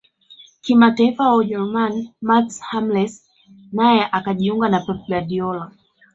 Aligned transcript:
kimataifa 0.61 1.29
wa 1.29 1.35
ujerumani 1.35 2.13
mats 2.21 2.61
hummels 2.71 3.23
naye 3.71 4.05
akajiunga 4.11 4.69
na 4.69 4.79
pep 4.79 4.95
guardiola 5.07 5.71